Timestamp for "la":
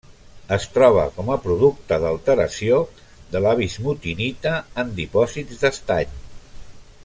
3.49-3.53